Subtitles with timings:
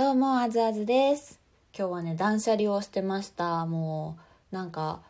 [0.00, 1.38] どうも、あずあずです。
[1.78, 3.66] 今日はね、断捨離をしてました。
[3.66, 4.16] も
[4.50, 5.02] う、なんか、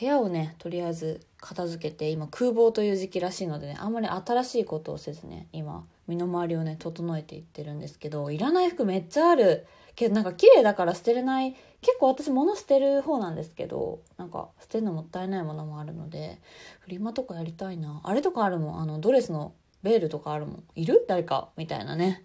[0.00, 9.66] 部屋をね、とりあえず片付けて、今空房という時期らしいのでね、あんまり新しいことをせずね、今、身の回りをね、整えていってるんですけど、いらない服めっちゃある。
[9.94, 11.54] けどなんか綺麗だから捨てれない。
[11.82, 16.38] 結構私物捨てる方なんですけど、なんか捨てるのもったいないものもあるので、
[16.80, 18.00] フリマとかやりたいな。
[18.02, 18.80] あれとかあるもん。
[18.80, 19.52] あの、ドレスの
[19.82, 20.64] ベールとかあるもん。
[20.74, 21.04] いる？
[21.06, 21.50] 誰か？
[21.58, 22.22] みたいなね。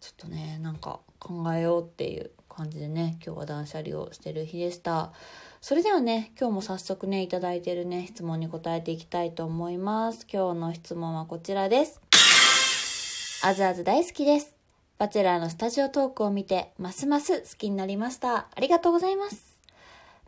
[0.00, 5.12] ちょっとねなんか考えようっていう感じでね今日は断捨離をしてる日でした。
[5.60, 10.26] それではね今日も早速ねいいてるね質問に答えていきたいと思います。
[10.32, 12.00] 今日の質問はこちらです。
[13.42, 14.54] あずあず大好きです。
[14.98, 18.48] バチェラーのスタジオトークを見てますます好きになりました。
[18.54, 19.58] ありがとうございます。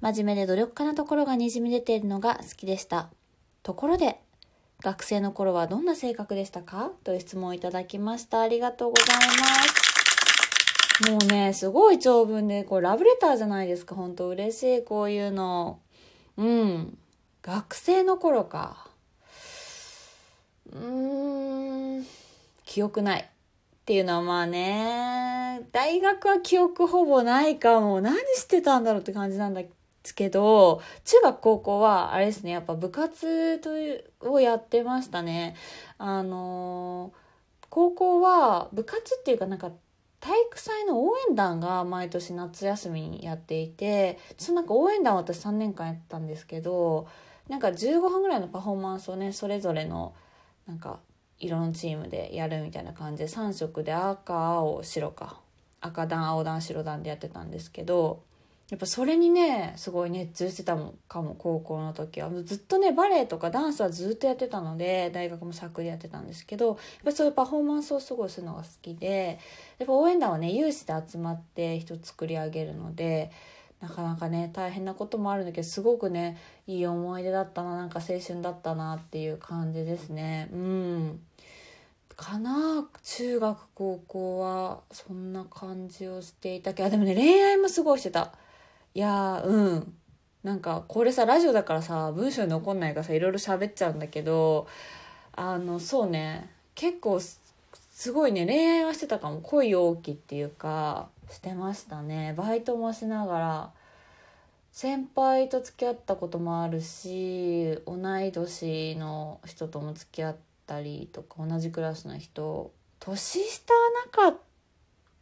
[0.01, 3.09] 真面目で努力家なところがにじみ出ているのが好きでした。
[3.63, 4.21] ところで
[4.83, 6.93] 学生の頃はどんな性格でしたか？
[7.03, 8.41] という質問をいただきました。
[8.41, 11.11] ありがとうございます。
[11.11, 13.97] もうね、すごい長文で、これラブレターじゃないですか。
[13.97, 15.81] 本当嬉しい、こういうの。
[16.37, 16.97] うん。
[17.43, 18.87] 学生の頃か。
[20.73, 22.07] うーん。
[22.65, 23.23] 記憶ない。
[23.23, 23.27] っ
[23.85, 28.01] ていうのはまあね、大学は記憶ほぼないかも。
[28.01, 29.63] 何してたんだろうって感じなんだ
[30.09, 35.55] ですけど、中学高校はあれですね、やっぱ部活という、をやってましたね。
[35.99, 39.71] あのー、高校は部活っていうかなんか
[40.21, 47.07] 体育祭の応援団が毎年夏休みにやっていて、そのなんか応援団を私3年間やってたんですけど、
[47.49, 50.15] なんか15分ぐらいのパフォーマンスをね、それぞれの
[50.67, 51.01] なんか
[51.39, 55.41] 色のチームでやるみたいな感じで3色で赤、青、白か。
[55.81, 58.23] 赤団、青団、白団でやってたんですけど、
[58.71, 69.39] やっぱそれにねすごい熱中してたもかも高校の時はずっとねバレエとかダンスはずっとやってたので大学もサークルやってたんですけどやっぱそういうパフォーマンスをすごいするのが好きで
[69.79, 73.31] やっぱ応援団はね有志で集まって人作り上げるので
[73.81, 81.21] なかなかね大変なこともあるんだけどすごくねいい思い出だったななんか青春だったなっていう感じですねうん。
[82.17, 88.35] かな中学高校はそんな感じをしていたけどでもね恋愛もすごいしてた。
[88.95, 89.95] いやうん。
[90.45, 94.69] なんかこれさラジオだからさ文章に残んないからさいろいろ喋っちゃうんだけど
[95.33, 96.51] あのそうね。
[96.75, 99.41] 結構すごいね恋愛はしてたかも。
[99.41, 102.35] 恋大きっていうかしてましたね。
[102.37, 103.71] バイトもしながら
[104.73, 112.73] 先輩と付き合ったこともあるし同い年の人とも付き合ったりとか同じクラスの人。
[113.01, 114.41] 年下はなかっ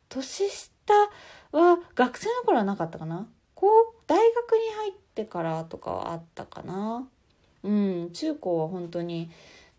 [0.09, 0.95] 年下
[1.53, 3.27] は学生の頃はなかったかな。
[4.07, 7.09] 大学に入ってからとかはあったかな。
[7.63, 9.31] うん中高は本当に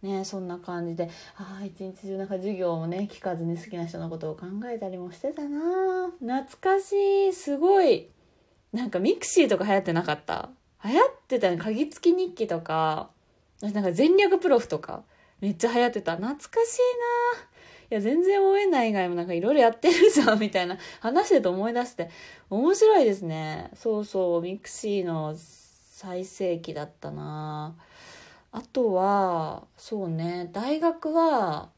[0.01, 6.11] ねそんな感じでああ一日中なんか授業もね聞かずに好きな人のことを考えたりもしてたな。
[6.19, 8.09] 懐かしいすごい。
[8.73, 10.49] なんか mixi とか流行ってなかった？
[10.83, 13.09] 流行ってたね鍵付き日記とか。
[13.61, 15.01] なんか前略プロフとか
[15.41, 16.15] めっちゃ流行ってた。
[16.15, 16.51] 懐かしい
[17.39, 17.47] な。
[17.89, 22.09] いや、全然応援団以外もなんかいろいろやってるじゃん、みたいな 話してると思い出して、
[22.49, 23.71] 面白いですね。
[23.75, 27.75] そうそう、 mixi の最盛期だったな
[28.51, 31.69] あとは、そうね、大学は、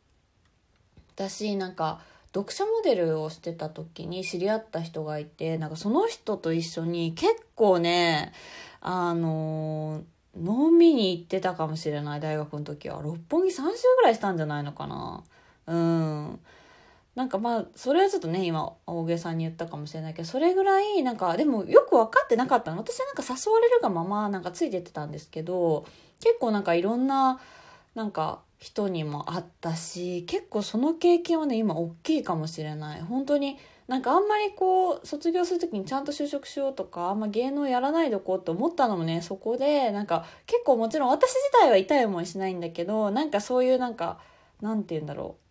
[1.15, 2.01] 私なんか、
[2.33, 8.33] 読者モデルをしてた時に知り合った人がいて、なんかその人と一緒に結構ね、
[8.81, 10.03] あの
[10.35, 13.01] 飲みに行ってたかもしれない、大学の時は。
[13.01, 13.63] 六本木3週
[13.97, 15.23] ぐらいしたんじゃないのかな。
[15.69, 16.39] うん。
[17.15, 22.77] なんかまあ、それはちょっとね、今、大げさに言ったかもしれないけど、それぐらい、なんか、でもよく分かってなかったの。
[22.77, 25.85] 私はなんか誘われるがまま、なんかついてってたんですけど、
[26.21, 27.39] 結構なんかいろんな、
[27.95, 33.01] なんか、人にも会ったし、結構その経験はね、今大きいかもしれない。
[33.01, 33.57] 本当に、
[33.87, 44.19] なんかあんまりこう、卒業するときにちゃんと就職しようとか、あんま芸能やらないでおこうって思ったのもね、そこで、なんか結構もちろん私自体は痛い思いしないんだけど、なんかそういうなんか、
[44.61, 45.48] なんて言うんだろう。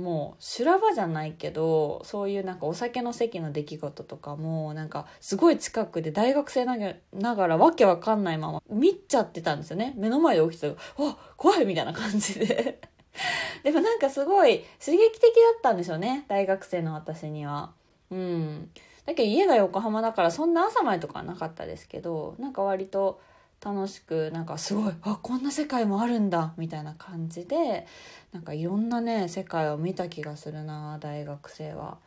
[0.00, 9.94] もう修羅場じゃないけどそういうなんかお酒の席の出来事とかもなんかすごい近くで大学生ながらわけわかんないまま見ちゃってたんですよね。
[9.96, 12.80] 目の前で起きてたわ怖いみたいな感じで。
[13.62, 15.28] でもなんかすごい刺激的だ
[15.58, 16.24] ったんでしょうね。
[16.28, 17.72] 大学生の私には。
[18.10, 18.70] うん。
[19.06, 23.20] だけど家が横浜だからそんな朝までとかはなかったですけどなんか割と
[23.64, 27.86] 楽しくなんかすごいあこんな世界もあるんだみたいな感じで
[28.32, 31.98] なんかいろんなね世界を見た気がするな大学生は。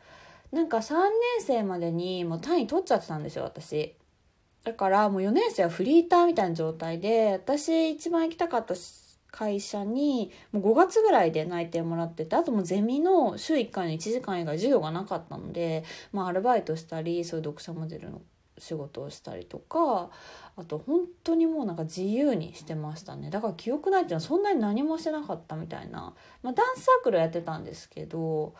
[0.52, 1.10] なんか3年
[1.40, 3.94] 生までにもう単位取っちゃってたんですよ私。
[4.62, 8.74] だからもう4年生はフリーターみたいな状態で私一番行きたかった
[9.30, 18.22] 会社にもう5月ぐらいで内定もらっててあともうゼミの週1回の1時間以外授業がなかったので、まあ、アルバイトしたりそういう読者モデルの
[18.58, 20.10] 仕事をしたりとか
[20.56, 23.30] あと本当にもうなんか自由にしてましたね。
[23.30, 28.54] だから記憶ないっていうのはそんなに何もしてなかったみたいな、まあ、ダンスサークルやってたんですけど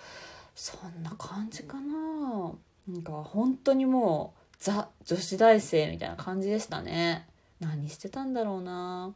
[0.55, 2.53] そんな感じかな。
[2.89, 7.27] なんか本当にもうザ女子大生みたいな感じでしたね。
[7.61, 9.15] 何してたんだろうな。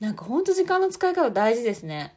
[0.00, 2.14] なんかほんと時間の使い方大事ですね。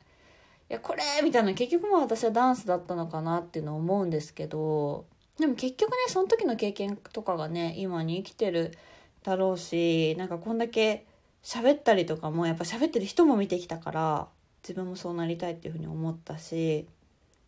[0.70, 1.54] いやこれみたいな。
[1.54, 5.06] 結局も私はダンスだったのかなっていうのを思うんですけど
[5.42, 8.78] でも結局ねその時の経験とかがね今に生きてる
[9.24, 11.06] だろうしなんかこんだけ
[11.44, 14.28] 喋ったりとかもやっぱ喋ってる人も見てきたから
[14.64, 16.88] 自分もそうなりたいっていうふうに思ったし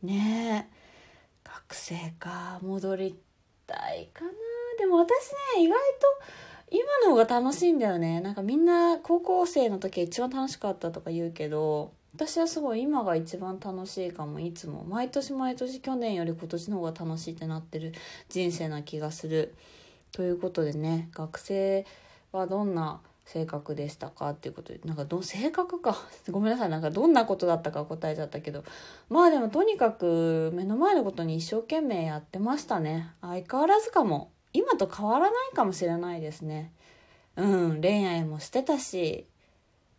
[0.01, 0.75] ねえ
[1.43, 3.15] 学生か戻り
[3.67, 4.31] たいかな。
[4.79, 5.09] でも私
[5.57, 8.19] ね意外と今の方が楽しいんだよね。
[8.19, 14.39] なんかみんな高校生の時一番楽しかったとか言うけど私はすごい今が一番楽しいかも。
[14.39, 17.93] いつも毎年毎年去年より今年の方が楽しいってなってる
[18.29, 19.55] 人生な気がする。
[20.11, 21.87] ということでね学生
[22.31, 25.97] はどんな性格でしたかっていうことでなんかど性格か？
[26.29, 28.63] ごめんなさいなんかどんなことだったか答えちゃったけど。
[29.09, 33.11] まあでもとにかく目の前のことに一生懸命やってましたね。
[33.21, 34.29] 相変わらずかも。
[34.53, 36.71] 今と変わらないかもしれないですね。
[37.35, 39.25] うん恋愛もしてたし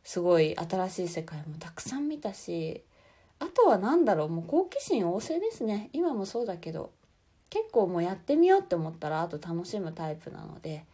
[0.04, 2.82] すごい新しい世界もたくさん見たし
[3.40, 5.90] あとは何だろうもう好奇心旺盛ですね。
[5.92, 6.92] 今もそうだけど
[7.50, 10.84] 結構もうやってみようって思ったらあと楽しむタイプなので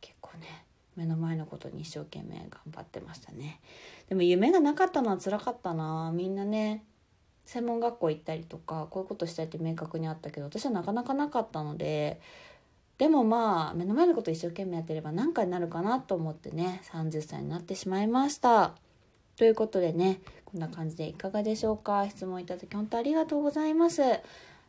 [0.00, 0.64] 結構ね
[0.96, 3.60] 目の前のことに一生懸命頑張ってましたね。
[4.08, 6.12] でも夢がなかったのは辛かったな。
[6.14, 6.84] みんなね
[7.44, 12.20] 専門学校行ったりとかこういうことしたいって明確にあったけど私はなかなかなかったので
[12.98, 18.74] でもまあ目の前のこと一生懸命やってれば何かになるかなと思ってね30歳になってしまいました。
[19.36, 22.08] ということでねこんな感じでいかがでしょうか。
[22.08, 24.02] 質問いただき本当ありがとうございます。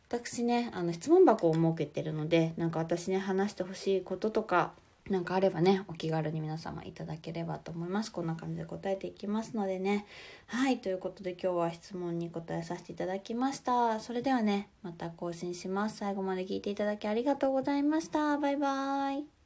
[0.08, 4.72] 私ねあの質問箱を設けてるのでなんか私ね話してほしいこととか
[5.10, 8.12] なんかあればねお気軽に皆様いただければと思います。
[8.12, 10.06] こんな感じで答えていきますのでね。
[10.46, 13.98] はいということで今日は質問に答えさせていただきました。
[13.98, 15.98] それではねまた更新します。
[15.98, 18.38] 最後まで聞いていただきありがとうございました。
[18.38, 19.39] バイバーイ。